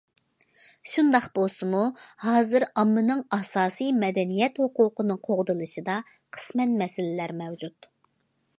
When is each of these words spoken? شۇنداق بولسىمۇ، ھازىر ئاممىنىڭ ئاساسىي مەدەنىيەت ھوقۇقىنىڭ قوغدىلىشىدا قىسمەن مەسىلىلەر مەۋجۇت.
شۇنداق 0.91 1.25
بولسىمۇ، 1.35 1.81
ھازىر 2.23 2.65
ئاممىنىڭ 2.83 3.21
ئاساسىي 3.37 3.91
مەدەنىيەت 4.05 4.57
ھوقۇقىنىڭ 4.63 5.23
قوغدىلىشىدا 5.29 5.99
قىسمەن 6.39 6.77
مەسىلىلەر 6.83 7.37
مەۋجۇت. 7.43 7.89